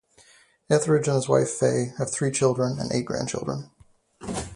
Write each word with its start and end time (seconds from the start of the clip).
Etheridge 0.67 1.07
and 1.07 1.17
his 1.17 1.29
wife 1.29 1.47
Faye 1.51 1.93
have 1.99 2.09
three 2.09 2.31
children 2.31 2.79
and 2.79 2.91
eight 2.91 3.05
grandchildren. 3.05 3.69